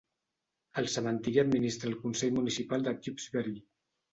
[0.81, 3.55] El cementiri l'administra el consell municipal de Tewkesbury.